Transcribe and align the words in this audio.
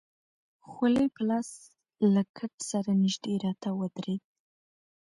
خولۍ 0.69 1.07
په 1.15 1.21
لاس 1.29 1.49
له 2.13 2.21
کټ 2.37 2.53
سره 2.71 2.89
نژدې 3.03 3.33
راته 3.45 3.69
ودرېد. 3.79 4.23